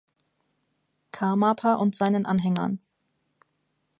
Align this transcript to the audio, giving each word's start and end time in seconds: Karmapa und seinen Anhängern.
Karmapa 1.11 1.75
und 1.75 1.93
seinen 1.95 2.25
Anhängern. 2.25 2.79